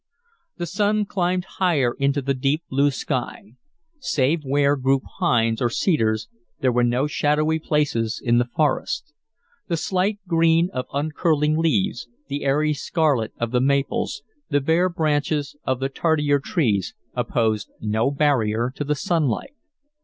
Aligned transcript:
The 0.57 0.65
sun 0.65 1.05
climbed 1.05 1.45
higher 1.45 1.93
into 1.93 2.23
the 2.23 2.33
deep 2.33 2.63
blue 2.71 2.89
sky. 2.89 3.53
Save 3.99 4.41
where 4.43 4.75
grew 4.75 4.99
pines 5.19 5.61
or 5.61 5.69
cedars 5.69 6.27
there 6.59 6.71
were 6.71 6.83
no 6.83 7.05
shadowy 7.05 7.59
places 7.59 8.19
in 8.19 8.39
the 8.39 8.45
forest. 8.55 9.13
The 9.67 9.77
slight 9.77 10.17
green 10.27 10.71
of 10.73 10.87
uncurling 10.91 11.55
leaves, 11.59 12.07
the 12.29 12.45
airy 12.45 12.73
scarlet 12.73 13.31
of 13.39 13.51
the 13.51 13.61
maples, 13.61 14.23
the 14.49 14.59
bare 14.59 14.89
branches 14.89 15.55
of 15.65 15.79
the 15.79 15.87
tardier 15.89 16.39
trees, 16.39 16.95
opposed 17.13 17.69
no 17.79 18.09
barrier 18.09 18.73
to 18.77 18.83
the 18.83 18.95
sunlight. 18.95 19.53